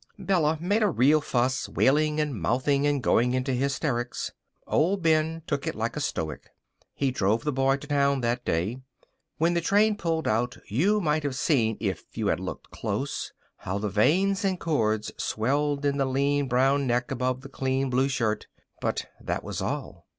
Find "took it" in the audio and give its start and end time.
5.45-5.75